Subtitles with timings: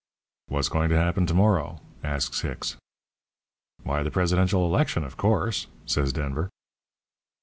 [0.47, 2.75] "'What's going to happen to morrow?' asks Hicks.
[3.83, 6.49] "'Why, the presidential election, of course,' says Denver.